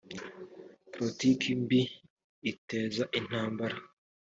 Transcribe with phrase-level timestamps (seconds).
[0.91, 1.81] politike mbi
[2.51, 3.77] iteza intambara